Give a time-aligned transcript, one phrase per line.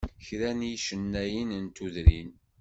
[0.25, 2.31] Kra n yicennayen n tudrin.